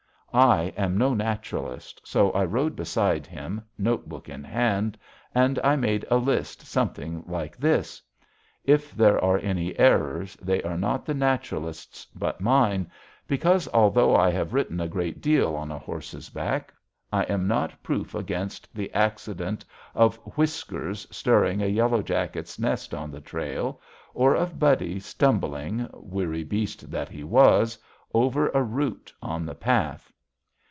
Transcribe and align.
I 0.33 0.73
am 0.77 0.97
no 0.97 1.13
naturalist, 1.13 1.99
so 2.07 2.31
I 2.31 2.45
rode 2.45 2.73
behind 2.73 3.27
him, 3.27 3.63
notebook 3.77 4.29
in 4.29 4.45
hand, 4.45 4.97
and 5.35 5.59
I 5.61 5.75
made 5.75 6.05
a 6.09 6.15
list 6.15 6.61
something 6.65 7.25
like 7.27 7.57
this. 7.57 8.01
If 8.63 8.95
there 8.95 9.21
are 9.21 9.39
any 9.39 9.77
errors 9.77 10.37
they 10.37 10.63
are 10.63 10.77
not 10.77 11.05
the 11.05 11.13
naturalist's, 11.13 12.05
but 12.15 12.39
mine, 12.39 12.89
because, 13.27 13.67
although 13.73 14.15
I 14.15 14.29
have 14.29 14.53
written 14.53 14.79
a 14.79 14.87
great 14.87 15.19
deal 15.19 15.53
on 15.53 15.69
a 15.69 15.77
horse's 15.77 16.29
back, 16.29 16.73
I 17.11 17.23
am 17.23 17.45
not 17.45 17.83
proof 17.83 18.15
against 18.15 18.73
the 18.73 18.89
accident 18.93 19.65
of 19.93 20.15
Whiskers 20.37 21.05
stirring 21.13 21.61
a 21.61 21.65
yellow 21.67 22.01
jackets' 22.01 22.57
nest 22.57 22.93
on 22.93 23.11
the 23.11 23.19
trail, 23.19 23.81
or 24.13 24.33
of 24.33 24.57
Buddy 24.59 24.97
stumbling, 24.97 25.89
weary 25.93 26.45
beast 26.45 26.89
that 26.89 27.09
he 27.09 27.25
was, 27.25 27.77
over 28.13 28.47
a 28.51 28.63
root 28.63 29.11
on 29.21 29.45
the 29.45 29.55
path. 29.55 30.07